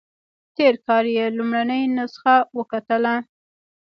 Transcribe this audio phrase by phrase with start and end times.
[0.55, 3.15] تېر کال یې لومړنۍ نسخه وکتله.